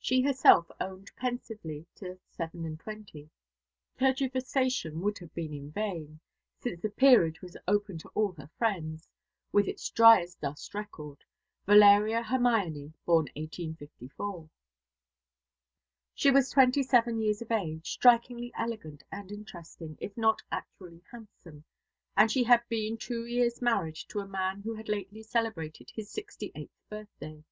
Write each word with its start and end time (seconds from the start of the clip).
She 0.00 0.22
herself 0.22 0.68
owned 0.80 1.12
pensively 1.14 1.86
to 1.94 2.18
seven 2.26 2.64
and 2.64 2.80
twenty. 2.80 3.30
Tergiversation 3.96 4.94
would 5.02 5.18
have 5.18 5.32
been 5.34 5.70
vain, 5.70 6.18
since 6.58 6.82
the 6.82 6.88
Peerage 6.88 7.40
was 7.40 7.56
open 7.68 7.96
to 7.98 8.08
all 8.08 8.32
her 8.32 8.50
friends, 8.58 9.08
with 9.52 9.68
its 9.68 9.88
dryasdust 9.88 10.74
record, 10.74 11.22
"Valeria 11.64 12.24
Hermione, 12.24 12.92
born 13.06 13.26
1854." 13.36 14.50
She 16.12 16.30
was 16.32 16.50
twenty 16.50 16.82
seven 16.82 17.20
years 17.20 17.40
of 17.40 17.52
age, 17.52 17.88
strikingly 17.92 18.50
elegant 18.58 19.04
and 19.12 19.30
interesting, 19.30 19.96
if 20.00 20.16
not 20.16 20.42
actually 20.50 21.04
handsome, 21.12 21.62
and 22.16 22.32
she 22.32 22.42
had 22.42 22.64
been 22.68 22.96
two 22.98 23.26
years 23.26 23.62
married 23.62 23.94
to 24.08 24.18
a 24.18 24.26
man 24.26 24.62
who 24.62 24.74
had 24.74 24.88
lately 24.88 25.22
celebrated 25.22 25.92
his 25.94 26.10
sixty 26.10 26.50
eighth 26.56 26.80
birthday. 26.90 27.44